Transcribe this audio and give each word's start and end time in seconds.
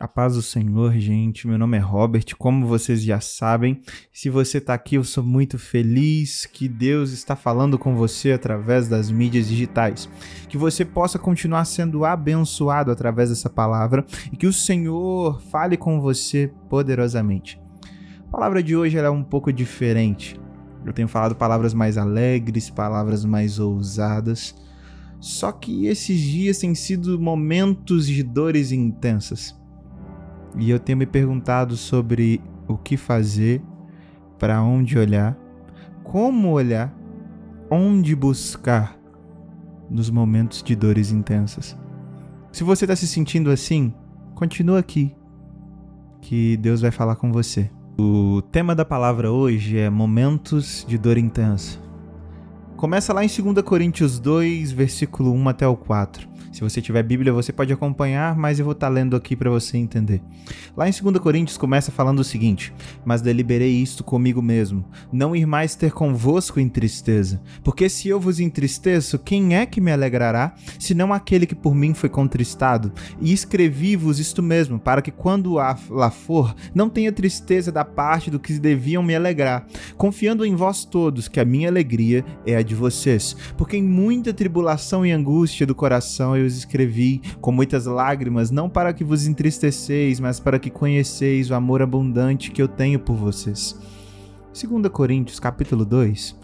A 0.00 0.08
paz 0.08 0.34
do 0.34 0.42
Senhor, 0.42 0.92
gente. 0.98 1.46
Meu 1.46 1.56
nome 1.56 1.76
é 1.76 1.80
Robert, 1.80 2.24
como 2.36 2.66
vocês 2.66 3.00
já 3.00 3.20
sabem. 3.20 3.80
Se 4.12 4.28
você 4.28 4.58
está 4.58 4.74
aqui, 4.74 4.96
eu 4.96 5.04
sou 5.04 5.22
muito 5.22 5.56
feliz 5.56 6.46
que 6.46 6.68
Deus 6.68 7.12
está 7.12 7.36
falando 7.36 7.78
com 7.78 7.94
você 7.94 8.32
através 8.32 8.88
das 8.88 9.08
mídias 9.08 9.46
digitais. 9.46 10.10
Que 10.48 10.58
você 10.58 10.84
possa 10.84 11.16
continuar 11.16 11.64
sendo 11.64 12.04
abençoado 12.04 12.90
através 12.90 13.28
dessa 13.28 13.48
palavra 13.48 14.04
e 14.32 14.36
que 14.36 14.48
o 14.48 14.52
Senhor 14.52 15.40
fale 15.42 15.76
com 15.76 16.00
você 16.00 16.50
poderosamente. 16.68 17.62
A 18.26 18.32
palavra 18.32 18.64
de 18.64 18.74
hoje 18.74 18.98
é 18.98 19.08
um 19.08 19.22
pouco 19.22 19.52
diferente. 19.52 20.40
Eu 20.84 20.92
tenho 20.92 21.06
falado 21.06 21.36
palavras 21.36 21.72
mais 21.72 21.96
alegres, 21.96 22.68
palavras 22.68 23.24
mais 23.24 23.60
ousadas. 23.60 24.56
Só 25.20 25.52
que 25.52 25.86
esses 25.86 26.18
dias 26.18 26.58
têm 26.58 26.74
sido 26.74 27.16
momentos 27.16 28.08
de 28.08 28.24
dores 28.24 28.72
intensas 28.72 29.62
e 30.56 30.70
eu 30.70 30.78
tenho 30.78 30.98
me 30.98 31.06
perguntado 31.06 31.76
sobre 31.76 32.40
o 32.68 32.76
que 32.76 32.96
fazer, 32.96 33.62
para 34.38 34.62
onde 34.62 34.98
olhar, 34.98 35.36
como 36.02 36.50
olhar, 36.50 36.94
onde 37.70 38.14
buscar 38.14 38.96
nos 39.90 40.10
momentos 40.10 40.62
de 40.62 40.74
dores 40.74 41.10
intensas. 41.10 41.76
Se 42.52 42.62
você 42.62 42.84
está 42.84 42.94
se 42.94 43.06
sentindo 43.06 43.50
assim, 43.50 43.92
continua 44.34 44.78
aqui, 44.78 45.14
que 46.20 46.56
Deus 46.56 46.80
vai 46.80 46.90
falar 46.90 47.16
com 47.16 47.32
você. 47.32 47.70
O 47.98 48.42
tema 48.42 48.74
da 48.74 48.84
palavra 48.84 49.30
hoje 49.30 49.78
é 49.78 49.88
momentos 49.88 50.84
de 50.88 50.98
dor 50.98 51.16
intensa. 51.16 51.78
Começa 52.76 53.12
lá 53.12 53.24
em 53.24 53.28
2 53.28 53.64
Coríntios 53.64 54.18
2, 54.18 54.72
versículo 54.72 55.32
1 55.32 55.48
até 55.48 55.66
o 55.66 55.76
4. 55.76 56.28
Se 56.54 56.60
você 56.60 56.80
tiver 56.80 57.02
Bíblia, 57.02 57.32
você 57.32 57.52
pode 57.52 57.72
acompanhar, 57.72 58.36
mas 58.36 58.60
eu 58.60 58.64
vou 58.64 58.74
estar 58.74 58.86
tá 58.86 58.92
lendo 58.92 59.16
aqui 59.16 59.34
para 59.34 59.50
você 59.50 59.76
entender. 59.76 60.22
Lá 60.76 60.88
em 60.88 60.92
2 60.92 61.18
Coríntios 61.18 61.58
começa 61.58 61.90
falando 61.90 62.20
o 62.20 62.24
seguinte: 62.24 62.72
Mas 63.04 63.20
deliberei 63.20 63.72
isto 63.72 64.04
comigo 64.04 64.40
mesmo, 64.40 64.84
não 65.12 65.34
ir 65.34 65.46
mais 65.46 65.74
ter 65.74 65.90
convosco 65.90 66.60
em 66.60 66.68
tristeza. 66.68 67.42
Porque 67.64 67.88
se 67.88 68.08
eu 68.08 68.20
vos 68.20 68.38
entristeço, 68.38 69.18
quem 69.18 69.56
é 69.56 69.66
que 69.66 69.80
me 69.80 69.90
alegrará, 69.90 70.54
senão 70.78 71.12
aquele 71.12 71.44
que 71.44 71.56
por 71.56 71.74
mim 71.74 71.92
foi 71.92 72.08
contristado? 72.08 72.92
E 73.20 73.32
escrevi-vos 73.32 74.20
isto 74.20 74.40
mesmo, 74.40 74.78
para 74.78 75.02
que 75.02 75.10
quando 75.10 75.54
lá 75.54 76.10
for, 76.12 76.54
não 76.72 76.88
tenha 76.88 77.10
tristeza 77.10 77.72
da 77.72 77.84
parte 77.84 78.30
do 78.30 78.38
que 78.38 78.52
deviam 78.60 79.02
me 79.02 79.16
alegrar, 79.16 79.66
confiando 79.96 80.46
em 80.46 80.54
vós 80.54 80.84
todos 80.84 81.26
que 81.26 81.40
a 81.40 81.44
minha 81.44 81.68
alegria 81.68 82.24
é 82.46 82.54
a 82.54 82.62
de 82.62 82.76
vocês. 82.76 83.36
Porque 83.56 83.76
em 83.76 83.82
muita 83.82 84.32
tribulação 84.32 85.04
e 85.04 85.10
angústia 85.10 85.66
do 85.66 85.74
coração 85.74 86.36
eu 86.36 86.43
os 86.44 86.56
escrevi 86.56 87.20
com 87.40 87.50
muitas 87.50 87.86
lágrimas, 87.86 88.50
não 88.50 88.68
para 88.68 88.92
que 88.92 89.04
vos 89.04 89.26
entristeceis, 89.26 90.20
mas 90.20 90.38
para 90.38 90.58
que 90.58 90.70
conheceis 90.70 91.50
o 91.50 91.54
amor 91.54 91.82
abundante 91.82 92.50
que 92.50 92.62
eu 92.62 92.68
tenho 92.68 92.98
por 92.98 93.16
vocês. 93.16 93.78
2 94.52 94.88
Coríntios 94.88 95.40
capítulo 95.40 95.84
2, 95.84 96.36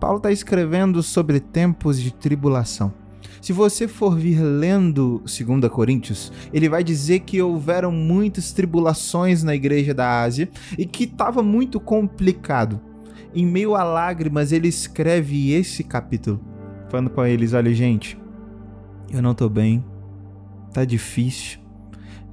Paulo 0.00 0.16
está 0.16 0.32
escrevendo 0.32 1.02
sobre 1.02 1.38
tempos 1.38 2.00
de 2.00 2.12
tribulação. 2.12 2.92
Se 3.40 3.52
você 3.52 3.88
for 3.88 4.16
vir 4.16 4.40
lendo 4.40 5.20
2 5.20 5.68
Coríntios, 5.68 6.32
ele 6.52 6.68
vai 6.68 6.84
dizer 6.84 7.20
que 7.20 7.42
houveram 7.42 7.90
muitas 7.90 8.52
tribulações 8.52 9.42
na 9.42 9.52
igreja 9.52 9.92
da 9.92 10.22
Ásia 10.22 10.48
e 10.78 10.86
que 10.86 11.04
estava 11.04 11.42
muito 11.42 11.80
complicado. 11.80 12.80
Em 13.34 13.44
meio 13.44 13.74
a 13.74 13.82
lágrimas, 13.82 14.52
ele 14.52 14.68
escreve 14.68 15.52
esse 15.52 15.82
capítulo, 15.82 16.40
falando 16.88 17.10
com 17.10 17.26
eles: 17.26 17.52
olha, 17.52 17.74
gente, 17.74 18.16
eu 19.12 19.20
não 19.20 19.34
tô 19.34 19.48
bem, 19.48 19.84
tá 20.72 20.84
difícil, 20.86 21.60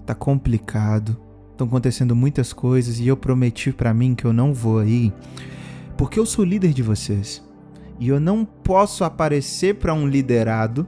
tá 0.05 0.16
complicado, 0.16 1.19
estão 1.52 1.67
acontecendo 1.67 2.16
muitas 2.16 2.53
coisas 2.53 2.99
e 2.99 3.08
eu 3.08 3.17
prometi 3.17 3.73
para 3.73 3.94
mim 3.94 4.16
que 4.16 4.23
eu 4.23 4.31
não 4.31 4.53
vou 4.53 4.80
aí, 4.80 5.13
porque 5.97 6.17
eu 6.17 6.25
sou 6.25 6.45
líder 6.45 6.71
de 6.73 6.81
vocês. 6.81 7.44
E 7.99 8.08
eu 8.08 8.17
não 8.17 8.45
posso 8.45 9.04
aparecer 9.04 9.76
para 9.76 9.93
um 9.93 10.08
liderado 10.08 10.87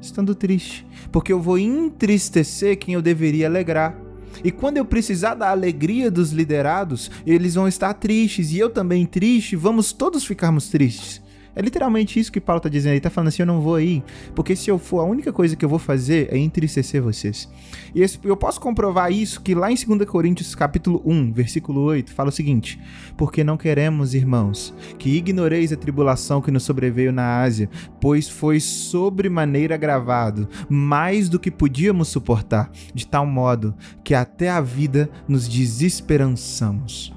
estando 0.00 0.34
triste, 0.34 0.86
porque 1.12 1.30
eu 1.30 1.40
vou 1.40 1.58
entristecer 1.58 2.78
quem 2.78 2.94
eu 2.94 3.02
deveria 3.02 3.46
alegrar. 3.46 3.94
E 4.42 4.50
quando 4.50 4.78
eu 4.78 4.84
precisar 4.84 5.34
da 5.34 5.50
alegria 5.50 6.10
dos 6.10 6.32
liderados, 6.32 7.10
eles 7.26 7.54
vão 7.54 7.68
estar 7.68 7.92
tristes 7.92 8.50
e 8.50 8.58
eu 8.58 8.70
também 8.70 9.04
triste, 9.04 9.56
vamos 9.56 9.92
todos 9.92 10.24
ficarmos 10.24 10.68
tristes. 10.70 11.20
É 11.54 11.60
literalmente 11.60 12.18
isso 12.18 12.32
que 12.32 12.40
Paulo 12.40 12.58
está 12.58 12.68
dizendo. 12.68 12.92
Ele 12.92 12.98
está 12.98 13.10
falando 13.10 13.28
assim: 13.28 13.42
eu 13.42 13.46
não 13.46 13.60
vou 13.60 13.74
aí, 13.74 14.02
porque 14.34 14.56
se 14.56 14.70
eu 14.70 14.78
for, 14.78 15.00
a 15.00 15.04
única 15.04 15.32
coisa 15.32 15.54
que 15.54 15.64
eu 15.64 15.68
vou 15.68 15.78
fazer 15.78 16.28
é 16.32 16.38
entristecer 16.38 17.02
vocês. 17.02 17.48
E 17.94 18.04
eu 18.24 18.36
posso 18.36 18.60
comprovar 18.60 19.12
isso 19.12 19.40
que 19.40 19.54
lá 19.54 19.70
em 19.70 19.74
2 19.74 20.08
Coríntios, 20.08 20.54
capítulo 20.54 21.02
1, 21.04 21.32
versículo 21.32 21.80
8, 21.82 22.12
fala 22.12 22.30
o 22.30 22.32
seguinte: 22.32 22.80
Porque 23.16 23.44
não 23.44 23.56
queremos, 23.56 24.14
irmãos, 24.14 24.74
que 24.98 25.10
ignoreis 25.10 25.72
a 25.72 25.76
tribulação 25.76 26.40
que 26.40 26.50
nos 26.50 26.62
sobreveio 26.62 27.12
na 27.12 27.42
Ásia, 27.42 27.68
pois 28.00 28.28
foi 28.28 28.58
sobremaneira 28.58 29.74
agravado, 29.74 30.48
mais 30.70 31.28
do 31.28 31.38
que 31.38 31.50
podíamos 31.50 32.08
suportar, 32.08 32.70
de 32.94 33.06
tal 33.06 33.26
modo 33.26 33.74
que 34.02 34.14
até 34.14 34.48
a 34.48 34.60
vida 34.60 35.10
nos 35.28 35.46
desesperançamos. 35.46 37.12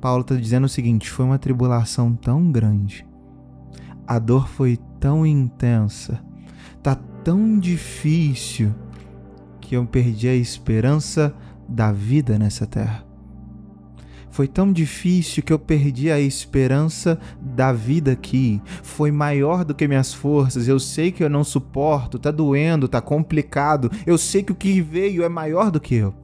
Paulo 0.00 0.22
está 0.22 0.34
dizendo 0.34 0.64
o 0.64 0.68
seguinte: 0.68 1.08
foi 1.08 1.24
uma 1.24 1.38
tribulação 1.38 2.12
tão 2.12 2.50
grande 2.50 3.05
a 4.06 4.18
dor 4.18 4.48
foi 4.48 4.78
tão 5.00 5.26
intensa, 5.26 6.22
tá 6.82 6.94
tão 7.24 7.58
difícil 7.58 8.74
que 9.60 9.76
eu 9.76 9.84
perdi 9.84 10.28
a 10.28 10.34
esperança 10.34 11.34
da 11.68 11.90
vida 11.90 12.38
nessa 12.38 12.66
terra. 12.66 13.04
Foi 14.30 14.46
tão 14.46 14.70
difícil 14.70 15.42
que 15.42 15.52
eu 15.52 15.58
perdi 15.58 16.10
a 16.10 16.20
esperança 16.20 17.18
da 17.40 17.72
vida 17.72 18.12
aqui. 18.12 18.60
Foi 18.82 19.10
maior 19.10 19.64
do 19.64 19.74
que 19.74 19.88
minhas 19.88 20.12
forças. 20.12 20.68
Eu 20.68 20.78
sei 20.78 21.10
que 21.10 21.24
eu 21.24 21.30
não 21.30 21.42
suporto, 21.42 22.18
tá 22.18 22.30
doendo, 22.30 22.86
tá 22.86 23.00
complicado. 23.00 23.90
Eu 24.06 24.18
sei 24.18 24.42
que 24.42 24.52
o 24.52 24.54
que 24.54 24.82
veio 24.82 25.24
é 25.24 25.28
maior 25.28 25.70
do 25.70 25.80
que 25.80 25.94
eu. 25.94 26.14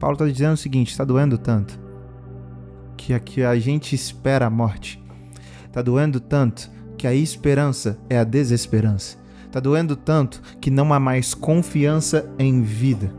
Paulo 0.00 0.14
está 0.14 0.26
dizendo 0.26 0.54
o 0.54 0.56
seguinte: 0.56 0.92
está 0.92 1.04
doendo 1.04 1.36
tanto 1.36 1.78
que 2.96 3.12
aqui 3.12 3.42
a 3.42 3.58
gente 3.58 3.94
espera 3.94 4.46
a 4.46 4.50
morte. 4.50 5.02
Tá 5.70 5.82
doendo 5.82 6.20
tanto 6.20 6.70
que 7.02 7.06
a 7.08 7.12
esperança 7.12 7.98
é 8.08 8.16
a 8.16 8.22
desesperança. 8.22 9.18
Tá 9.50 9.58
doendo 9.58 9.96
tanto 9.96 10.40
que 10.60 10.70
não 10.70 10.94
há 10.94 11.00
mais 11.00 11.34
confiança 11.34 12.32
em 12.38 12.62
vida. 12.62 13.12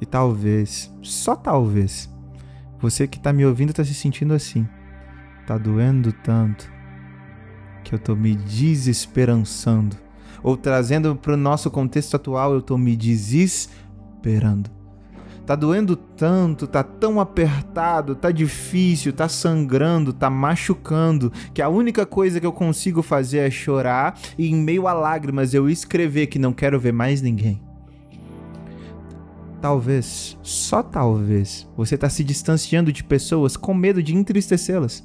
E 0.00 0.04
talvez, 0.04 0.92
só 1.00 1.36
talvez, 1.36 2.12
você 2.80 3.06
que 3.06 3.20
tá 3.20 3.32
me 3.32 3.46
ouvindo 3.46 3.72
tá 3.72 3.84
se 3.84 3.94
sentindo 3.94 4.34
assim. 4.34 4.66
Tá 5.46 5.56
doendo 5.56 6.12
tanto 6.12 6.68
que 7.84 7.94
eu 7.94 8.00
tô 8.00 8.16
me 8.16 8.34
desesperançando. 8.34 9.96
Ou 10.42 10.56
trazendo 10.56 11.14
para 11.14 11.34
o 11.34 11.36
nosso 11.36 11.70
contexto 11.70 12.16
atual, 12.16 12.52
eu 12.52 12.60
tô 12.60 12.76
me 12.76 12.96
desesperando. 12.96 14.68
Tá 15.50 15.56
doendo 15.56 15.96
tanto, 15.96 16.64
tá 16.64 16.84
tão 16.84 17.18
apertado, 17.18 18.14
tá 18.14 18.30
difícil, 18.30 19.12
tá 19.12 19.28
sangrando, 19.28 20.12
tá 20.12 20.30
machucando, 20.30 21.32
que 21.52 21.60
a 21.60 21.68
única 21.68 22.06
coisa 22.06 22.38
que 22.38 22.46
eu 22.46 22.52
consigo 22.52 23.02
fazer 23.02 23.38
é 23.38 23.50
chorar 23.50 24.16
e 24.38 24.48
em 24.48 24.54
meio 24.54 24.86
a 24.86 24.92
lágrimas 24.92 25.52
eu 25.52 25.68
escrever 25.68 26.28
que 26.28 26.38
não 26.38 26.52
quero 26.52 26.78
ver 26.78 26.92
mais 26.92 27.20
ninguém. 27.20 27.60
Talvez, 29.60 30.38
só 30.40 30.84
talvez, 30.84 31.68
você 31.76 31.96
está 31.96 32.08
se 32.08 32.22
distanciando 32.22 32.92
de 32.92 33.02
pessoas 33.02 33.56
com 33.56 33.74
medo 33.74 34.00
de 34.00 34.14
entristecê-las. 34.14 35.04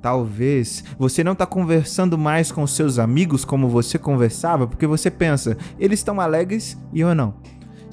Talvez 0.00 0.84
você 0.96 1.24
não 1.24 1.32
está 1.32 1.44
conversando 1.44 2.16
mais 2.16 2.52
com 2.52 2.64
seus 2.64 2.96
amigos 2.96 3.44
como 3.44 3.68
você 3.68 3.98
conversava 3.98 4.68
porque 4.68 4.86
você 4.86 5.10
pensa, 5.10 5.58
eles 5.80 5.98
estão 5.98 6.20
alegres 6.20 6.78
e 6.92 7.00
eu 7.00 7.12
não. 7.12 7.34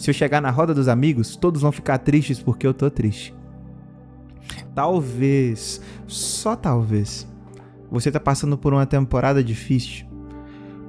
Se 0.04 0.10
eu 0.10 0.14
chegar 0.14 0.42
na 0.42 0.50
roda 0.50 0.74
dos 0.74 0.90
amigos, 0.90 1.38
todos 1.38 1.62
vão 1.62 1.72
ficar 1.72 1.98
tristes 1.98 2.38
porque 2.38 2.68
eu 2.68 2.74
tô 2.74 2.92
triste. 2.92 3.34
Talvez, 4.76 5.80
só 6.06 6.58
talvez, 6.58 7.26
você 7.90 8.12
tá 8.12 8.20
passando 8.20 8.58
por 8.58 8.74
uma 8.74 8.86
temporada 8.86 9.42
difícil, 9.42 10.06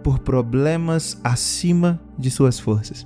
por 0.02 0.18
problemas 0.18 1.20
acima 1.22 2.00
de 2.18 2.28
suas 2.28 2.58
forças. 2.58 3.04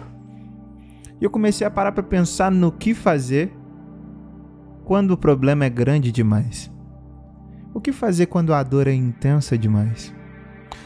E 1.21 1.25
eu 1.25 1.29
comecei 1.29 1.67
a 1.67 1.71
parar 1.71 1.93
para 1.93 2.03
pensar 2.03 2.51
no 2.51 2.73
que 2.73 2.95
fazer 2.95 3.53
quando 4.87 5.11
o 5.11 5.19
problema 5.19 5.67
é 5.67 5.69
grande 5.69 6.11
demais. 6.11 6.73
O 7.75 7.83
que 7.83 7.93
fazer 7.93 8.25
quando 8.29 8.55
a 8.55 8.63
dor 8.63 8.87
é 8.87 8.95
intensa 8.95 9.59
demais? 9.59 10.15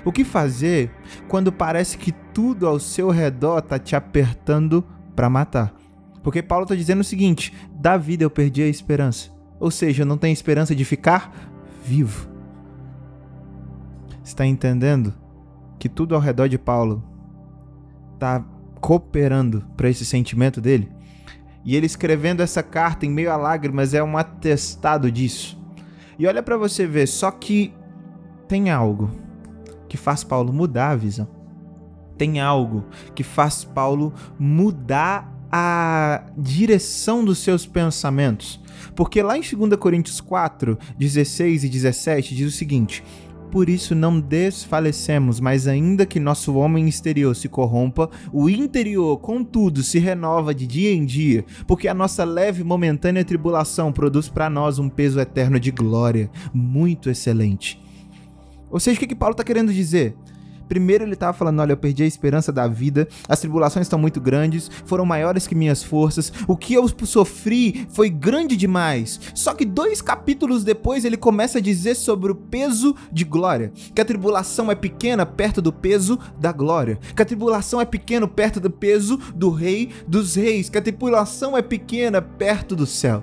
O 0.05 0.11
que 0.11 0.25
fazer 0.25 0.91
quando 1.29 1.53
parece 1.53 1.97
que 1.97 2.11
tudo 2.11 2.67
ao 2.67 2.81
seu 2.81 3.09
redor 3.09 3.63
tá 3.63 3.79
te 3.79 3.95
apertando 3.95 4.85
para 5.15 5.31
matar. 5.31 5.75
Porque 6.23 6.43
Paulo 6.43 6.65
está 6.65 6.75
dizendo 6.75 7.01
o 7.01 7.05
seguinte: 7.05 7.53
da 7.75 7.97
vida 7.97 8.25
eu 8.25 8.31
perdi 8.31 8.63
a 8.63 8.69
esperança. 8.69 9.31
Ou 9.59 9.71
seja, 9.71 10.03
eu 10.03 10.07
não 10.07 10.19
tenho 10.19 10.33
esperança 10.33 10.75
de 10.75 10.85
ficar 10.85 11.33
vivo. 11.85 12.29
Está 14.25 14.47
entendendo 14.47 15.15
que 15.79 15.89
tudo 15.89 16.15
ao 16.15 16.21
redor 16.21 16.49
de 16.49 16.59
Paulo 16.59 17.03
está 18.15 18.45
cooperando 18.81 19.65
para 19.77 19.89
esse 19.89 20.05
sentimento 20.05 20.61
dele. 20.61 20.91
E 21.65 21.77
ele 21.77 21.87
escrevendo 21.87 22.41
essa 22.41 22.63
carta 22.63 23.07
em 23.07 23.11
meio 23.11 23.31
a 23.31 23.37
lágrimas 23.37 23.95
é 23.95 24.03
um 24.03 24.17
atestado 24.17 25.11
disso. 25.11 25.61
E 26.19 26.27
olha 26.27 26.43
para 26.43 26.57
você 26.57 26.87
ver, 26.87 27.07
só 27.07 27.31
que 27.31 27.73
tem 28.49 28.71
algo 28.71 29.11
que 29.89 29.97
faz 29.97 30.25
Paulo 30.25 30.53
mudar 30.53 30.91
a 30.91 30.97
visão. 30.97 31.42
Tem 32.17 32.41
algo 32.41 32.85
que 33.15 33.23
faz 33.23 33.65
Paulo 33.65 34.13
mudar 34.39 35.33
a 35.51 36.25
direção 36.37 37.25
dos 37.25 37.39
seus 37.39 37.67
pensamentos. 37.67 38.61
Porque 38.97 39.23
lá 39.23 39.37
em 39.37 39.43
2 39.43 39.77
Coríntios 39.77 40.21
4, 40.21 40.79
16 40.99 41.65
e 41.65 41.69
17 41.69 42.35
diz 42.35 42.55
o 42.55 42.57
seguinte: 42.57 43.05
por 43.53 43.69
isso 43.69 43.95
não 43.95 44.19
desfalecemos, 44.19 45.39
mas 45.39 45.69
ainda 45.69 46.07
que 46.07 46.19
nosso 46.19 46.55
homem 46.55 46.89
exterior 46.89 47.37
se 47.37 47.51
corrompa, 47.51 48.09
o 48.33 48.49
interior, 48.49 49.19
contudo, 49.19 49.83
se 49.83 49.99
renova 49.99 50.55
de 50.55 50.67
dia 50.67 50.91
em 50.91 51.05
dia, 51.05 51.45
porque 51.67 51.87
a 51.87 51.93
nossa 51.93 52.25
leve 52.25 52.63
e 52.63 52.65
momentânea 52.65 53.23
tribulação 53.23 53.93
produz 53.93 54.27
para 54.31 54.49
nós 54.49 54.79
um 54.79 54.89
peso 54.89 55.21
eterno 55.21 55.61
de 55.61 55.71
glória, 55.71 56.31
muito 56.55 57.11
excelente. 57.11 57.79
Ou 58.71 58.81
seja, 58.81 58.97
o 58.97 59.01
que, 59.01 59.09
que 59.09 59.15
Paulo 59.15 59.35
está 59.35 59.45
querendo 59.45 59.71
dizer? 59.71 60.17
Primeiro 60.73 61.05
ele 61.05 61.13
estava 61.13 61.35
falando: 61.35 61.61
olha, 61.61 61.73
eu 61.73 61.77
perdi 61.77 62.03
a 62.03 62.07
esperança 62.07 62.51
da 62.51 62.67
vida, 62.67 63.07
as 63.29 63.41
tribulações 63.41 63.85
estão 63.85 63.99
muito 63.99 64.19
grandes, 64.19 64.71
foram 64.87 65.05
maiores 65.05 65.47
que 65.47 65.55
minhas 65.55 65.83
forças, 65.83 66.33
o 66.49 66.57
que 66.57 66.73
eu 66.73 66.89
sofri 67.05 67.87
foi 67.91 68.09
grande 68.09 68.57
demais. 68.57 69.21
Só 69.35 69.53
que 69.53 69.67
dois 69.67 70.01
capítulos 70.01 70.65
depois 70.65 71.05
ele 71.05 71.19
começa 71.19 71.59
a 71.59 71.61
dizer 71.61 71.95
sobre 71.95 72.33
o 72.33 72.35
peso 72.35 72.97
de 73.13 73.23
glória, 73.23 73.71
que 73.95 74.01
a 74.01 74.05
tribulação 74.05 74.71
é 74.71 74.75
pequena 74.75 75.27
perto 75.27 75.61
do 75.61 75.75
peso 75.75 76.19
da 76.41 76.53
glória, 76.53 76.99
que 77.15 77.21
a 77.21 77.27
tribulação 77.27 77.79
é 77.79 77.85
pequena 77.85 78.27
perto 78.27 78.59
do 78.59 78.71
peso 78.71 79.19
do 79.35 79.51
Rei 79.51 79.91
dos 80.09 80.37
Reis, 80.37 80.71
que 80.71 80.79
a 80.79 80.83
tribulação 80.83 81.55
é 81.55 81.61
pequena 81.61 82.23
perto 82.23 82.75
do 82.75 82.87
céu 82.87 83.23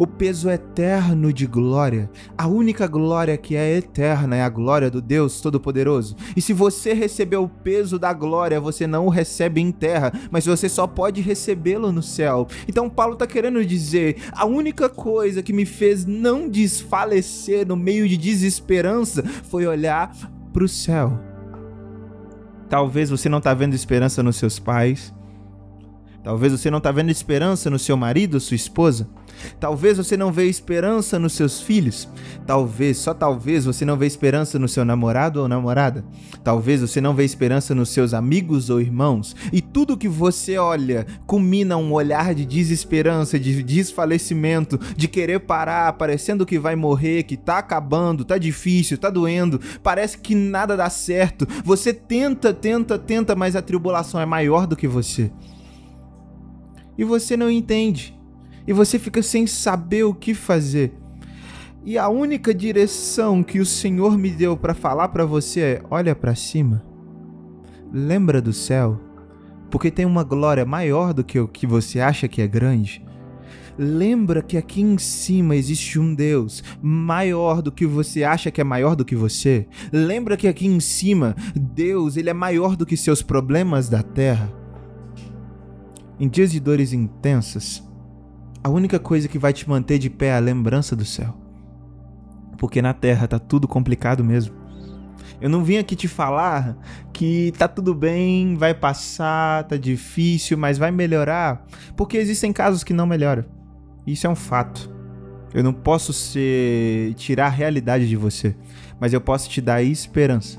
o 0.00 0.06
peso 0.06 0.48
eterno 0.48 1.30
de 1.30 1.46
glória. 1.46 2.10
A 2.38 2.46
única 2.46 2.86
glória 2.86 3.36
que 3.36 3.54
é 3.54 3.76
eterna 3.76 4.34
é 4.34 4.42
a 4.42 4.48
glória 4.48 4.90
do 4.90 4.98
Deus 4.98 5.42
Todo-Poderoso. 5.42 6.16
E 6.34 6.40
se 6.40 6.54
você 6.54 6.94
recebeu 6.94 7.44
o 7.44 7.48
peso 7.50 7.98
da 7.98 8.10
glória, 8.14 8.58
você 8.58 8.86
não 8.86 9.04
o 9.04 9.10
recebe 9.10 9.60
em 9.60 9.70
terra, 9.70 10.10
mas 10.30 10.46
você 10.46 10.70
só 10.70 10.86
pode 10.86 11.20
recebê-lo 11.20 11.92
no 11.92 12.02
céu. 12.02 12.48
Então 12.66 12.88
Paulo 12.88 13.12
está 13.12 13.26
querendo 13.26 13.62
dizer: 13.62 14.16
a 14.32 14.46
única 14.46 14.88
coisa 14.88 15.42
que 15.42 15.52
me 15.52 15.66
fez 15.66 16.06
não 16.06 16.48
desfalecer 16.48 17.68
no 17.68 17.76
meio 17.76 18.08
de 18.08 18.16
desesperança 18.16 19.22
foi 19.22 19.66
olhar 19.66 20.16
para 20.50 20.64
o 20.64 20.68
céu. 20.68 21.20
Talvez 22.70 23.10
você 23.10 23.28
não 23.28 23.36
está 23.36 23.52
vendo 23.52 23.74
esperança 23.74 24.22
nos 24.22 24.36
seus 24.36 24.58
pais. 24.58 25.12
Talvez 26.22 26.52
você 26.52 26.70
não 26.70 26.78
está 26.78 26.92
vendo 26.92 27.10
esperança 27.10 27.70
no 27.70 27.78
seu 27.78 27.96
marido, 27.96 28.38
sua 28.40 28.54
esposa. 28.54 29.08
Talvez 29.58 29.96
você 29.96 30.18
não 30.18 30.30
vê 30.30 30.46
esperança 30.46 31.18
nos 31.18 31.32
seus 31.32 31.62
filhos. 31.62 32.06
Talvez, 32.46 32.98
só 32.98 33.14
talvez, 33.14 33.64
você 33.64 33.86
não 33.86 33.96
vê 33.96 34.06
esperança 34.06 34.58
no 34.58 34.68
seu 34.68 34.84
namorado 34.84 35.40
ou 35.40 35.48
namorada. 35.48 36.04
Talvez 36.44 36.82
você 36.82 37.00
não 37.00 37.14
vê 37.14 37.24
esperança 37.24 37.74
nos 37.74 37.88
seus 37.88 38.12
amigos 38.12 38.68
ou 38.68 38.82
irmãos. 38.82 39.34
E 39.50 39.62
tudo 39.62 39.96
que 39.96 40.08
você 40.08 40.58
olha 40.58 41.06
culmina 41.26 41.78
um 41.78 41.90
olhar 41.92 42.34
de 42.34 42.44
desesperança, 42.44 43.38
de 43.38 43.62
desfalecimento, 43.62 44.78
de 44.94 45.08
querer 45.08 45.40
parar, 45.40 45.94
parecendo 45.94 46.44
que 46.44 46.58
vai 46.58 46.76
morrer, 46.76 47.22
que 47.22 47.36
tá 47.36 47.58
acabando, 47.58 48.26
tá 48.26 48.36
difícil, 48.36 48.98
tá 48.98 49.08
doendo, 49.08 49.58
parece 49.82 50.18
que 50.18 50.34
nada 50.34 50.76
dá 50.76 50.90
certo. 50.90 51.46
Você 51.64 51.94
tenta, 51.94 52.52
tenta, 52.52 52.98
tenta, 52.98 53.34
mas 53.34 53.56
a 53.56 53.62
tribulação 53.62 54.20
é 54.20 54.26
maior 54.26 54.66
do 54.66 54.76
que 54.76 54.86
você. 54.86 55.30
E 57.00 57.04
você 57.04 57.34
não 57.34 57.50
entende 57.50 58.14
e 58.66 58.74
você 58.74 58.98
fica 58.98 59.22
sem 59.22 59.46
saber 59.46 60.04
o 60.04 60.12
que 60.12 60.34
fazer. 60.34 60.92
E 61.82 61.96
a 61.96 62.10
única 62.10 62.52
direção 62.52 63.42
que 63.42 63.58
o 63.58 63.64
Senhor 63.64 64.18
me 64.18 64.28
deu 64.28 64.54
para 64.54 64.74
falar 64.74 65.08
para 65.08 65.24
você 65.24 65.60
é: 65.60 65.82
olha 65.90 66.14
para 66.14 66.34
cima. 66.34 66.84
Lembra 67.90 68.42
do 68.42 68.52
céu, 68.52 69.00
porque 69.70 69.90
tem 69.90 70.04
uma 70.04 70.22
glória 70.22 70.66
maior 70.66 71.14
do 71.14 71.24
que 71.24 71.40
o 71.40 71.48
que 71.48 71.66
você 71.66 72.00
acha 72.00 72.28
que 72.28 72.42
é 72.42 72.46
grande. 72.46 73.02
Lembra 73.78 74.42
que 74.42 74.58
aqui 74.58 74.82
em 74.82 74.98
cima 74.98 75.56
existe 75.56 75.98
um 75.98 76.14
Deus 76.14 76.62
maior 76.82 77.62
do 77.62 77.72
que 77.72 77.86
você 77.86 78.24
acha 78.24 78.50
que 78.50 78.60
é 78.60 78.64
maior 78.64 78.94
do 78.94 79.06
que 79.06 79.16
você. 79.16 79.66
Lembra 79.90 80.36
que 80.36 80.46
aqui 80.46 80.66
em 80.66 80.80
cima 80.80 81.34
Deus, 81.54 82.18
ele 82.18 82.28
é 82.28 82.34
maior 82.34 82.76
do 82.76 82.84
que 82.84 82.94
seus 82.94 83.22
problemas 83.22 83.88
da 83.88 84.02
terra. 84.02 84.59
Em 86.20 86.28
dias 86.28 86.52
de 86.52 86.60
dores 86.60 86.92
intensas, 86.92 87.82
a 88.62 88.68
única 88.68 88.98
coisa 88.98 89.26
que 89.26 89.38
vai 89.38 89.54
te 89.54 89.66
manter 89.66 89.98
de 89.98 90.10
pé 90.10 90.26
é 90.26 90.34
a 90.34 90.38
lembrança 90.38 90.94
do 90.94 91.02
céu. 91.02 91.34
Porque 92.58 92.82
na 92.82 92.92
terra 92.92 93.26
tá 93.26 93.38
tudo 93.38 93.66
complicado 93.66 94.22
mesmo. 94.22 94.54
Eu 95.40 95.48
não 95.48 95.64
vim 95.64 95.78
aqui 95.78 95.96
te 95.96 96.06
falar 96.06 96.76
que 97.10 97.54
tá 97.56 97.66
tudo 97.66 97.94
bem, 97.94 98.54
vai 98.54 98.74
passar, 98.74 99.64
tá 99.64 99.78
difícil, 99.78 100.58
mas 100.58 100.76
vai 100.76 100.90
melhorar, 100.90 101.66
porque 101.96 102.18
existem 102.18 102.52
casos 102.52 102.84
que 102.84 102.92
não 102.92 103.06
melhoram. 103.06 103.46
Isso 104.06 104.26
é 104.26 104.30
um 104.30 104.36
fato. 104.36 104.90
Eu 105.54 105.64
não 105.64 105.72
posso 105.72 106.12
ser 106.12 107.14
tirar 107.14 107.46
a 107.46 107.48
realidade 107.48 108.06
de 108.06 108.16
você, 108.16 108.54
mas 109.00 109.14
eu 109.14 109.22
posso 109.22 109.48
te 109.48 109.62
dar 109.62 109.82
esperança. 109.82 110.58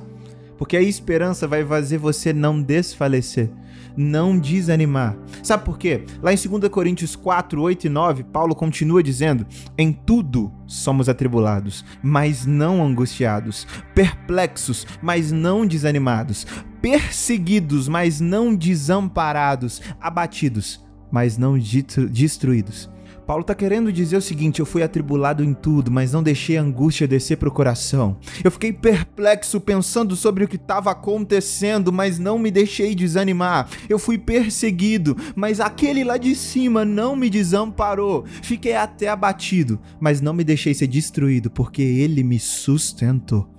Porque 0.61 0.77
a 0.77 0.81
esperança 0.81 1.47
vai 1.47 1.65
fazer 1.65 1.97
você 1.97 2.31
não 2.31 2.61
desfalecer 2.61 3.49
não 3.97 4.39
desanimar. 4.39 5.17
Sabe 5.43 5.65
por 5.65 5.77
quê? 5.77 6.05
Lá 6.21 6.31
em 6.31 6.37
2 6.37 6.69
Coríntios 6.69 7.13
4, 7.13 7.61
8 7.61 7.87
e 7.87 7.89
9, 7.89 8.23
Paulo 8.25 8.55
continua 8.55 9.01
dizendo: 9.03 9.45
Em 9.77 9.91
tudo 9.91 10.49
somos 10.67 11.09
atribulados, 11.09 11.83
mas 12.01 12.45
não 12.45 12.81
angustiados, 12.81 13.67
perplexos, 13.93 14.87
mas 15.01 15.31
não 15.31 15.65
desanimados, 15.65 16.45
perseguidos, 16.79 17.89
mas 17.89 18.21
não 18.21 18.55
desamparados, 18.55 19.81
abatidos, 19.99 20.79
mas 21.11 21.39
não 21.39 21.57
destruídos 21.57 22.87
Paulo 23.31 23.43
está 23.43 23.55
querendo 23.55 23.93
dizer 23.93 24.17
o 24.17 24.21
seguinte: 24.21 24.59
eu 24.59 24.65
fui 24.65 24.83
atribulado 24.83 25.41
em 25.41 25.53
tudo, 25.53 25.89
mas 25.89 26.11
não 26.11 26.21
deixei 26.21 26.57
a 26.57 26.61
angústia 26.61 27.07
descer 27.07 27.37
para 27.37 27.47
o 27.47 27.51
coração. 27.51 28.17
Eu 28.43 28.51
fiquei 28.51 28.73
perplexo 28.73 29.61
pensando 29.61 30.17
sobre 30.17 30.43
o 30.43 30.47
que 30.49 30.57
estava 30.57 30.91
acontecendo, 30.91 31.93
mas 31.93 32.19
não 32.19 32.37
me 32.37 32.51
deixei 32.51 32.93
desanimar. 32.93 33.69
Eu 33.87 33.97
fui 33.97 34.17
perseguido, 34.17 35.15
mas 35.33 35.61
aquele 35.61 36.03
lá 36.03 36.17
de 36.17 36.35
cima 36.35 36.83
não 36.83 37.15
me 37.15 37.29
desamparou. 37.29 38.25
Fiquei 38.41 38.75
até 38.75 39.07
abatido, 39.07 39.79
mas 39.97 40.19
não 40.19 40.33
me 40.33 40.43
deixei 40.43 40.73
ser 40.73 40.88
destruído, 40.88 41.50
porque 41.50 41.81
ele 41.81 42.23
me 42.23 42.38
sustentou. 42.38 43.50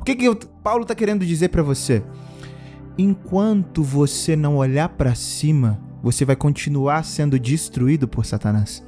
O 0.00 0.02
que, 0.02 0.16
que 0.16 0.24
eu, 0.24 0.34
Paulo 0.34 0.82
está 0.82 0.96
querendo 0.96 1.24
dizer 1.24 1.50
para 1.50 1.62
você? 1.62 2.02
Enquanto 2.98 3.80
você 3.80 4.34
não 4.34 4.56
olhar 4.56 4.88
para 4.88 5.14
cima, 5.14 5.91
você 6.02 6.24
vai 6.24 6.34
continuar 6.34 7.04
sendo 7.04 7.38
destruído 7.38 8.08
por 8.08 8.26
Satanás. 8.26 8.84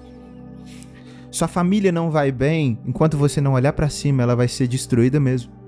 Sua 1.30 1.48
família 1.48 1.90
não 1.90 2.10
vai 2.10 2.30
bem, 2.30 2.78
enquanto 2.84 3.16
você 3.16 3.40
não 3.40 3.54
olhar 3.54 3.72
para 3.72 3.88
cima, 3.88 4.22
ela 4.22 4.36
vai 4.36 4.48
ser 4.48 4.68
destruída 4.68 5.18
mesmo. 5.18 5.63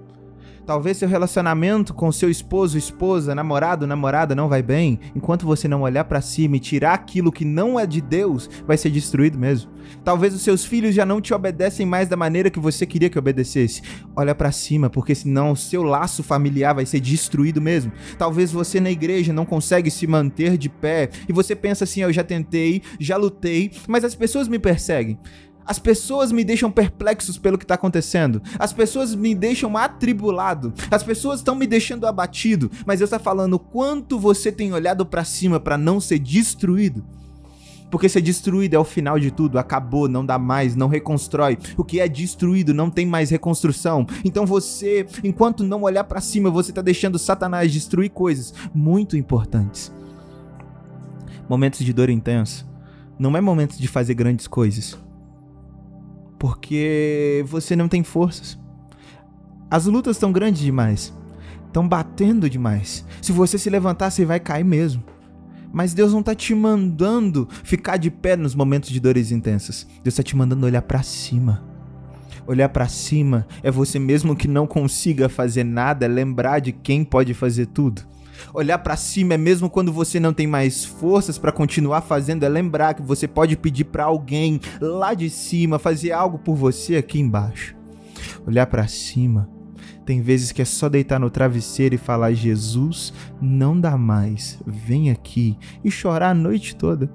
Talvez 0.66 0.96
seu 0.96 1.08
relacionamento 1.08 1.94
com 1.94 2.10
seu 2.10 2.28
esposo, 2.28 2.76
esposa, 2.76 3.36
namorado, 3.36 3.86
namorada 3.86 4.34
não 4.34 4.48
vai 4.48 4.62
bem, 4.62 4.98
enquanto 5.14 5.46
você 5.46 5.68
não 5.68 5.82
olhar 5.82 6.02
para 6.04 6.20
cima 6.20 6.56
e 6.56 6.60
tirar 6.60 6.94
aquilo 6.94 7.30
que 7.30 7.44
não 7.44 7.78
é 7.78 7.86
de 7.86 8.00
Deus, 8.00 8.50
vai 8.66 8.76
ser 8.76 8.90
destruído 8.90 9.38
mesmo. 9.38 9.70
Talvez 10.04 10.34
os 10.34 10.42
seus 10.42 10.64
filhos 10.64 10.92
já 10.92 11.06
não 11.06 11.20
te 11.20 11.32
obedecem 11.32 11.86
mais 11.86 12.08
da 12.08 12.16
maneira 12.16 12.50
que 12.50 12.58
você 12.58 12.84
queria 12.84 13.08
que 13.08 13.18
obedecesse. 13.18 13.80
Olha 14.16 14.34
para 14.34 14.50
cima, 14.50 14.90
porque 14.90 15.14
senão 15.14 15.52
o 15.52 15.56
seu 15.56 15.84
laço 15.84 16.24
familiar 16.24 16.74
vai 16.74 16.84
ser 16.84 16.98
destruído 16.98 17.60
mesmo. 17.60 17.92
Talvez 18.18 18.50
você 18.50 18.80
na 18.80 18.90
igreja 18.90 19.32
não 19.32 19.44
consegue 19.44 19.88
se 19.88 20.04
manter 20.04 20.58
de 20.58 20.68
pé 20.68 21.10
e 21.28 21.32
você 21.32 21.54
pensa 21.54 21.84
assim: 21.84 22.00
eu 22.00 22.12
já 22.12 22.24
tentei, 22.24 22.82
já 22.98 23.16
lutei, 23.16 23.70
mas 23.86 24.02
as 24.02 24.16
pessoas 24.16 24.48
me 24.48 24.58
perseguem. 24.58 25.16
As 25.66 25.78
pessoas 25.80 26.30
me 26.30 26.44
deixam 26.44 26.70
perplexos 26.70 27.36
pelo 27.36 27.58
que 27.58 27.64
está 27.64 27.74
acontecendo. 27.74 28.40
As 28.58 28.72
pessoas 28.72 29.14
me 29.14 29.34
deixam 29.34 29.76
atribulado. 29.76 30.72
As 30.90 31.02
pessoas 31.02 31.40
estão 31.40 31.56
me 31.56 31.66
deixando 31.66 32.06
abatido. 32.06 32.70
Mas 32.86 33.00
Deus 33.00 33.08
está 33.08 33.18
falando 33.18 33.58
quanto 33.58 34.18
você 34.18 34.52
tem 34.52 34.72
olhado 34.72 35.04
para 35.04 35.24
cima 35.24 35.58
para 35.58 35.76
não 35.76 36.00
ser 36.00 36.20
destruído. 36.20 37.04
Porque 37.90 38.08
ser 38.08 38.20
destruído 38.20 38.74
é 38.74 38.78
o 38.78 38.84
final 38.84 39.18
de 39.18 39.30
tudo, 39.30 39.58
acabou, 39.58 40.08
não 40.08 40.26
dá 40.26 40.38
mais, 40.38 40.74
não 40.74 40.88
reconstrói. 40.88 41.56
O 41.76 41.84
que 41.84 42.00
é 42.00 42.08
destruído 42.08 42.74
não 42.74 42.90
tem 42.90 43.06
mais 43.06 43.30
reconstrução. 43.30 44.06
Então 44.24 44.44
você, 44.44 45.06
enquanto 45.22 45.64
não 45.64 45.82
olhar 45.82 46.04
para 46.04 46.20
cima, 46.20 46.50
você 46.50 46.72
está 46.72 46.82
deixando 46.82 47.18
Satanás 47.18 47.72
destruir 47.72 48.10
coisas 48.10 48.52
muito 48.74 49.16
importantes. 49.16 49.92
Momentos 51.48 51.84
de 51.84 51.92
dor 51.92 52.10
intensa 52.10 52.66
não 53.18 53.36
é 53.36 53.40
momento 53.40 53.76
de 53.78 53.86
fazer 53.86 54.14
grandes 54.14 54.48
coisas 54.48 54.98
porque 56.38 57.44
você 57.46 57.74
não 57.74 57.88
tem 57.88 58.02
forças. 58.02 58.58
As 59.70 59.86
lutas 59.86 60.16
estão 60.16 60.32
grandes 60.32 60.62
demais. 60.62 61.12
estão 61.66 61.86
batendo 61.86 62.48
demais. 62.48 63.04
Se 63.20 63.32
você 63.32 63.58
se 63.58 63.68
levantar, 63.68 64.10
você 64.10 64.24
vai 64.24 64.40
cair 64.40 64.64
mesmo. 64.64 65.02
Mas 65.72 65.92
Deus 65.92 66.12
não 66.12 66.20
está 66.20 66.34
te 66.34 66.54
mandando 66.54 67.46
ficar 67.62 67.98
de 67.98 68.10
pé 68.10 68.36
nos 68.36 68.54
momentos 68.54 68.88
de 68.88 68.98
dores 68.98 69.30
intensas. 69.30 69.86
Deus 70.02 70.14
está 70.14 70.22
te 70.22 70.36
mandando 70.36 70.64
olhar 70.64 70.82
para 70.82 71.02
cima. 71.02 71.62
Olhar 72.46 72.68
para 72.68 72.88
cima 72.88 73.46
é 73.62 73.70
você 73.70 73.98
mesmo 73.98 74.36
que 74.36 74.48
não 74.48 74.66
consiga 74.66 75.28
fazer 75.28 75.64
nada, 75.64 76.06
lembrar 76.06 76.60
de 76.60 76.72
quem 76.72 77.04
pode 77.04 77.34
fazer 77.34 77.66
tudo. 77.66 78.02
Olhar 78.52 78.78
para 78.78 78.96
cima 78.96 79.34
é 79.34 79.38
mesmo 79.38 79.70
quando 79.70 79.92
você 79.92 80.18
não 80.18 80.32
tem 80.32 80.46
mais 80.46 80.84
forças 80.84 81.38
para 81.38 81.52
continuar 81.52 82.02
fazendo, 82.02 82.44
é 82.44 82.48
lembrar 82.48 82.94
que 82.94 83.02
você 83.02 83.26
pode 83.28 83.56
pedir 83.56 83.84
para 83.84 84.04
alguém 84.04 84.60
lá 84.80 85.14
de 85.14 85.28
cima 85.30 85.78
fazer 85.78 86.12
algo 86.12 86.38
por 86.38 86.54
você 86.54 86.96
aqui 86.96 87.20
embaixo. 87.20 87.74
Olhar 88.46 88.66
para 88.66 88.86
cima 88.86 89.48
tem 90.06 90.22
vezes 90.22 90.52
que 90.52 90.62
é 90.62 90.64
só 90.64 90.88
deitar 90.88 91.18
no 91.18 91.28
travesseiro 91.28 91.96
e 91.96 91.98
falar: 91.98 92.32
Jesus, 92.32 93.12
não 93.42 93.78
dá 93.78 93.98
mais, 93.98 94.58
vem 94.64 95.10
aqui 95.10 95.58
e 95.84 95.90
chorar 95.90 96.30
a 96.30 96.34
noite 96.34 96.76
toda. 96.76 97.10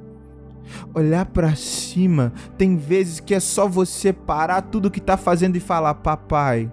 Olhar 0.94 1.26
para 1.26 1.56
cima, 1.56 2.34
tem 2.58 2.78
vezes 2.78 3.20
que 3.20 3.34
é 3.34 3.40
só 3.40 3.68
você 3.68 4.12
parar 4.12 4.62
tudo 4.64 4.92
que 4.92 5.00
tá 5.00 5.16
fazendo 5.16 5.56
e 5.56 5.62
falar: 5.62 5.96
Papai, 5.96 6.72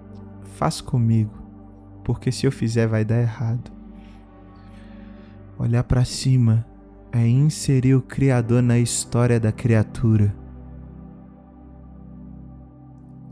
faz 0.57 0.81
comigo, 0.81 1.33
porque 2.03 2.31
se 2.31 2.45
eu 2.45 2.51
fizer 2.51 2.85
vai 2.85 3.05
dar 3.05 3.21
errado. 3.21 3.78
Olhar 5.59 5.83
para 5.83 6.03
cima 6.03 6.65
é 7.11 7.27
inserir 7.27 7.93
o 7.93 8.01
Criador 8.01 8.63
na 8.63 8.79
história 8.79 9.39
da 9.39 9.51
criatura. 9.51 10.33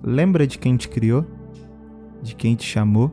Lembra 0.04 0.46
de 0.46 0.60
quem 0.60 0.78
te 0.78 0.88
criou? 0.88 1.26
de 2.22 2.36
quem 2.36 2.56
te 2.56 2.66
chamou. 2.66 3.12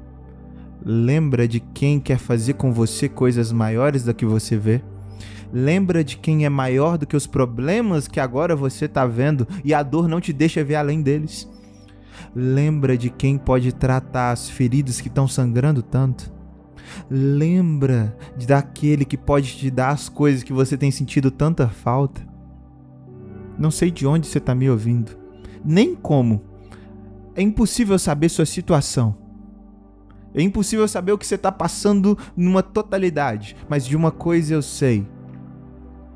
Lembra 0.84 1.48
de 1.48 1.60
quem 1.60 1.98
quer 1.98 2.18
fazer 2.18 2.54
com 2.54 2.72
você 2.72 3.08
coisas 3.08 3.52
maiores 3.52 4.04
do 4.04 4.14
que 4.14 4.26
você 4.26 4.56
vê. 4.56 4.82
Lembra 5.52 6.02
de 6.02 6.16
quem 6.18 6.44
é 6.44 6.48
maior 6.48 6.98
do 6.98 7.06
que 7.06 7.16
os 7.16 7.26
problemas 7.26 8.08
que 8.08 8.18
agora 8.18 8.56
você 8.56 8.86
está 8.86 9.06
vendo 9.06 9.46
e 9.64 9.72
a 9.72 9.82
dor 9.82 10.08
não 10.08 10.20
te 10.20 10.32
deixa 10.32 10.64
ver 10.64 10.74
além 10.74 11.00
deles. 11.00 11.48
Lembra 12.34 12.98
de 12.98 13.08
quem 13.08 13.38
pode 13.38 13.72
tratar 13.72 14.32
as 14.32 14.48
feridas 14.48 15.00
que 15.00 15.08
estão 15.08 15.28
sangrando 15.28 15.82
tanto. 15.82 16.33
Lembra 17.10 18.16
daquele 18.46 19.04
que 19.04 19.16
pode 19.16 19.56
te 19.56 19.70
dar 19.70 19.90
as 19.90 20.08
coisas 20.08 20.42
que 20.42 20.52
você 20.52 20.76
tem 20.76 20.90
sentido 20.90 21.30
tanta 21.30 21.68
falta. 21.68 22.26
Não 23.58 23.70
sei 23.70 23.90
de 23.90 24.06
onde 24.06 24.26
você 24.26 24.38
está 24.38 24.54
me 24.54 24.68
ouvindo, 24.68 25.16
nem 25.64 25.94
como, 25.94 26.42
é 27.36 27.42
impossível 27.42 27.98
saber 27.98 28.28
sua 28.28 28.46
situação. 28.46 29.16
É 30.34 30.42
impossível 30.42 30.86
saber 30.88 31.12
o 31.12 31.18
que 31.18 31.26
você 31.26 31.36
está 31.36 31.52
passando 31.52 32.18
numa 32.36 32.62
totalidade. 32.62 33.56
Mas 33.68 33.86
de 33.86 33.96
uma 33.96 34.10
coisa 34.10 34.54
eu 34.54 34.62
sei. 34.62 35.06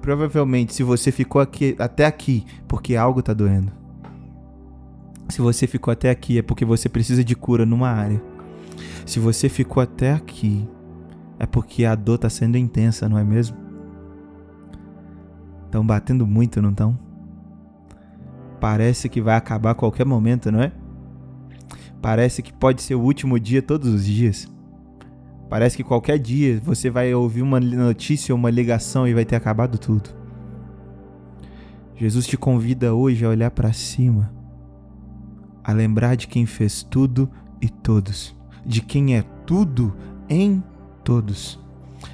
Provavelmente, 0.00 0.74
se 0.74 0.82
você 0.82 1.12
ficou 1.12 1.40
aqui, 1.40 1.76
até 1.78 2.04
aqui, 2.04 2.44
porque 2.66 2.96
algo 2.96 3.20
está 3.20 3.32
doendo. 3.32 3.72
Se 5.28 5.40
você 5.40 5.66
ficou 5.66 5.92
até 5.92 6.10
aqui, 6.10 6.38
é 6.38 6.42
porque 6.42 6.64
você 6.64 6.88
precisa 6.88 7.22
de 7.22 7.36
cura 7.36 7.66
numa 7.66 7.90
área. 7.90 8.20
Se 9.08 9.18
você 9.18 9.48
ficou 9.48 9.82
até 9.82 10.12
aqui, 10.12 10.68
é 11.38 11.46
porque 11.46 11.86
a 11.86 11.94
dor 11.94 12.16
está 12.16 12.28
sendo 12.28 12.58
intensa, 12.58 13.08
não 13.08 13.16
é 13.16 13.24
mesmo? 13.24 13.56
Estão 15.64 15.84
batendo 15.84 16.26
muito, 16.26 16.60
não 16.60 16.68
estão? 16.68 16.98
Parece 18.60 19.08
que 19.08 19.22
vai 19.22 19.34
acabar 19.34 19.70
a 19.70 19.74
qualquer 19.74 20.04
momento, 20.04 20.52
não 20.52 20.60
é? 20.60 20.72
Parece 22.02 22.42
que 22.42 22.52
pode 22.52 22.82
ser 22.82 22.96
o 22.96 23.00
último 23.00 23.40
dia 23.40 23.62
todos 23.62 23.88
os 23.88 24.04
dias. 24.04 24.46
Parece 25.48 25.74
que 25.74 25.82
qualquer 25.82 26.18
dia 26.18 26.60
você 26.62 26.90
vai 26.90 27.14
ouvir 27.14 27.40
uma 27.40 27.58
notícia 27.58 28.34
ou 28.34 28.38
uma 28.38 28.50
ligação 28.50 29.08
e 29.08 29.14
vai 29.14 29.24
ter 29.24 29.36
acabado 29.36 29.78
tudo. 29.78 30.10
Jesus 31.96 32.26
te 32.26 32.36
convida 32.36 32.92
hoje 32.92 33.24
a 33.24 33.30
olhar 33.30 33.50
para 33.52 33.72
cima, 33.72 34.30
a 35.64 35.72
lembrar 35.72 36.14
de 36.14 36.28
quem 36.28 36.44
fez 36.44 36.82
tudo 36.82 37.26
e 37.58 37.70
todos, 37.70 38.37
de 38.68 38.82
quem 38.82 39.16
é 39.16 39.24
tudo 39.44 39.96
em 40.28 40.62
todos. 41.02 41.58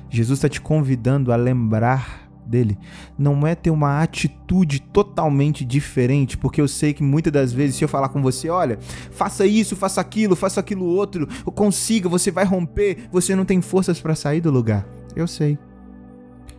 Jesus 0.08 0.38
está 0.38 0.48
te 0.48 0.60
convidando 0.60 1.32
a 1.32 1.36
lembrar 1.36 2.24
dele 2.46 2.78
não 3.18 3.46
é 3.46 3.54
ter 3.54 3.70
uma 3.70 4.02
atitude 4.02 4.80
totalmente 4.80 5.64
diferente, 5.64 6.36
porque 6.36 6.60
eu 6.60 6.68
sei 6.68 6.92
que 6.92 7.02
muitas 7.02 7.32
das 7.32 7.52
vezes 7.52 7.76
se 7.76 7.84
eu 7.84 7.88
falar 7.88 8.10
com 8.10 8.22
você, 8.22 8.48
olha, 8.50 8.78
faça 9.10 9.46
isso, 9.46 9.74
faça 9.74 10.00
aquilo, 10.00 10.36
faça 10.36 10.60
aquilo 10.60 10.84
outro, 10.84 11.26
consiga, 11.54 12.08
você 12.08 12.30
vai 12.30 12.44
romper, 12.44 13.08
você 13.10 13.34
não 13.34 13.44
tem 13.44 13.60
forças 13.60 14.00
para 14.00 14.14
sair 14.14 14.40
do 14.40 14.50
lugar. 14.50 14.86
Eu 15.16 15.26
sei. 15.26 15.58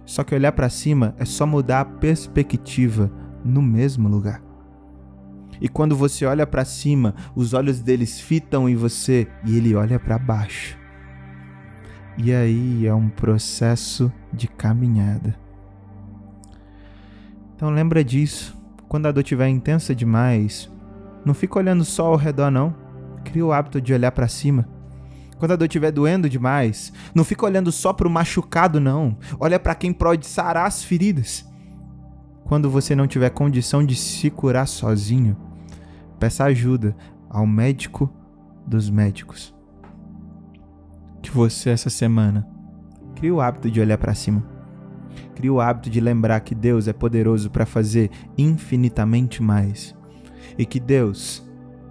Só 0.06 0.24
que 0.24 0.36
olhar 0.36 0.52
para 0.52 0.70
cima 0.70 1.16
é 1.18 1.26
só 1.26 1.46
mudar 1.46 1.82
a 1.82 1.86
perspectiva 1.86 3.12
no 3.44 3.62
mesmo 3.62 4.08
lugar. 4.08 4.45
E 5.60 5.68
quando 5.70 5.96
você 5.96 6.26
olha 6.26 6.46
para 6.46 6.66
cima, 6.66 7.16
os 7.36 7.54
olhos 7.54 7.80
deles 7.80 8.20
fitam 8.20 8.68
em 8.68 8.76
você 8.76 9.28
e 9.44 9.58
ele 9.58 9.76
olha 9.76 10.00
para 10.00 10.18
baixo. 10.18 10.78
E 12.18 12.34
aí 12.34 12.88
é 12.88 12.94
um 12.94 13.10
processo 13.10 14.12
de 14.32 14.48
caminhada. 14.48 15.38
Então 17.56 17.70
lembra 17.70 18.04
disso. 18.04 18.56
Quando 18.88 19.08
a 19.08 19.12
dor 19.12 19.22
estiver 19.22 19.48
intensa 19.48 19.96
demais, 19.96 20.72
não 21.26 21.34
fica 21.34 21.58
olhando 21.58 21.84
só 21.84 22.08
ao 22.08 22.16
redor 22.16 22.52
não. 22.52 22.76
Cria 23.24 23.46
o 23.46 23.52
hábito 23.52 23.82
de 23.82 23.94
olhar 23.94 24.12
para 24.12 24.28
cima. 24.28 24.68
Quando 25.38 25.52
a 25.52 25.56
dor 25.56 25.66
estiver 25.66 25.92
doendo 25.92 26.30
demais, 26.30 26.94
não 27.14 27.24
fica 27.24 27.46
olhando 27.46 27.72
só 27.72 27.92
para 27.92 28.08
o 28.08 28.12
machucado 28.12 28.80
não. 28.80 29.18
Olha 29.40 29.60
para 29.60 29.76
quem 29.76 29.92
pode 29.92 30.26
sarar 30.26 30.68
as 30.68 30.84
feridas. 30.84 31.46
Quando 32.46 32.70
você 32.70 32.96
não 32.96 33.08
tiver 33.08 33.32
condição 33.32 33.84
de 33.84 33.96
se 33.96 34.30
curar 34.30 34.68
sozinho, 34.68 35.36
peça 36.20 36.46
ajuda 36.46 36.96
ao 37.28 37.46
médico 37.46 38.08
dos 38.68 38.88
médicos. 38.88 39.54
Que 41.24 41.32
você 41.32 41.72
essa 41.72 41.90
semana 41.90 42.48
crie 43.16 43.32
o 43.32 43.42
hábito 43.42 43.70
de 43.72 43.82
olhar 43.82 43.98
para 43.98 44.14
cima. 44.14 44.44
Crie 45.34 45.50
o 45.50 45.60
hábito 45.60 45.90
de 45.90 46.00
lembrar 46.00 46.40
que 46.42 46.54
Deus 46.54 46.88
é 46.88 46.94
poderoso 46.94 47.50
para 47.50 47.66
fazer 47.66 48.12
infinitamente 48.38 49.42
mais 49.42 49.96
e 50.56 50.68
que 50.68 50.80
Deus 50.80 51.44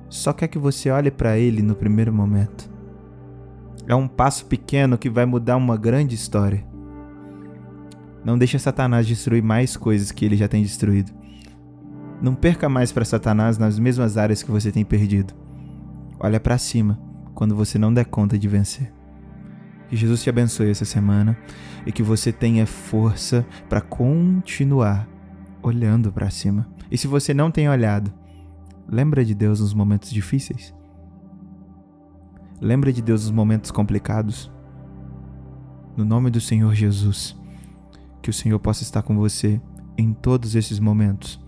só 0.08 0.32
quer 0.32 0.46
que 0.46 0.58
você 0.58 0.88
olhe 0.88 1.10
para 1.10 1.36
Ele 1.36 1.62
no 1.62 1.74
primeiro 1.74 2.12
momento. 2.12 2.70
É 3.88 3.94
um 3.94 4.06
passo 4.06 4.46
pequeno 4.46 4.96
que 4.96 5.10
vai 5.10 5.26
mudar 5.26 5.56
uma 5.56 5.76
grande 5.76 6.14
história. 6.14 6.64
Não 8.24 8.38
deixe 8.38 8.58
Satanás 8.58 9.06
destruir 9.06 9.42
mais 9.42 9.76
coisas 9.76 10.10
que 10.10 10.24
ele 10.24 10.36
já 10.36 10.48
tem 10.48 10.62
destruído. 10.62 11.12
Não 12.22 12.34
perca 12.34 12.68
mais 12.68 12.90
para 12.90 13.04
Satanás 13.04 13.58
nas 13.58 13.78
mesmas 13.78 14.16
áreas 14.16 14.42
que 14.42 14.50
você 14.50 14.72
tem 14.72 14.84
perdido. 14.84 15.34
Olha 16.18 16.40
para 16.40 16.56
cima 16.56 16.98
quando 17.34 17.54
você 17.54 17.78
não 17.78 17.92
der 17.92 18.06
conta 18.06 18.38
de 18.38 18.48
vencer. 18.48 18.92
Que 19.88 19.96
Jesus 19.96 20.22
te 20.22 20.30
abençoe 20.30 20.70
essa 20.70 20.86
semana 20.86 21.36
e 21.84 21.92
que 21.92 22.02
você 22.02 22.32
tenha 22.32 22.66
força 22.66 23.44
para 23.68 23.82
continuar 23.82 25.06
olhando 25.62 26.10
para 26.10 26.30
cima. 26.30 26.66
E 26.90 26.96
se 26.96 27.06
você 27.06 27.34
não 27.34 27.50
tem 27.50 27.68
olhado, 27.68 28.12
lembra 28.88 29.24
de 29.24 29.34
Deus 29.34 29.60
nos 29.60 29.74
momentos 29.74 30.10
difíceis. 30.10 30.74
Lembra 32.60 32.90
de 32.92 33.02
Deus 33.02 33.24
nos 33.24 33.30
momentos 33.30 33.70
complicados. 33.70 34.50
No 35.94 36.04
nome 36.04 36.30
do 36.30 36.40
Senhor 36.40 36.74
Jesus, 36.74 37.36
que 38.24 38.30
o 38.30 38.32
Senhor 38.32 38.58
possa 38.58 38.82
estar 38.82 39.02
com 39.02 39.14
você 39.14 39.60
em 39.98 40.14
todos 40.14 40.54
esses 40.54 40.80
momentos 40.80 41.38